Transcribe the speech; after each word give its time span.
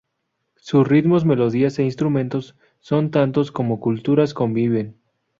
Sus 0.55 0.87
ritmos, 0.87 1.25
melodías 1.25 1.77
e 1.77 1.83
instrumentos 1.83 2.55
son 2.79 3.11
tantos 3.11 3.51
como 3.51 3.79
culturas 3.79 4.33
conviven. 4.33 4.97